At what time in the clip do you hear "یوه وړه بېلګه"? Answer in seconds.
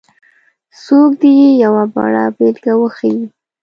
1.63-2.73